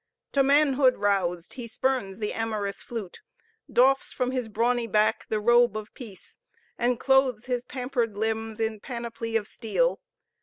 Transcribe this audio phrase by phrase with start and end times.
[0.31, 3.21] To manhood roused, he spurns the amorous flute,
[3.71, 6.39] doffs from his brawny back the robe of peace,
[6.75, 9.99] and clothes his pampered limbs in panoply of steel.